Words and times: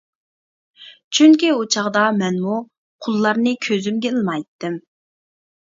چۈنكى 1.17 1.51
ئۇ 1.57 1.67
چاغدا 1.75 2.05
مەنمۇ 2.21 2.57
قۇللارنى 3.07 3.55
كۆزۈمگە 3.67 4.15
ئىلمايتتىم. 4.15 4.81